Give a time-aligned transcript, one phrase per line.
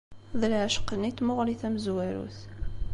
[0.39, 2.39] D leɛceq-nni n tmuɣli tamezwarut.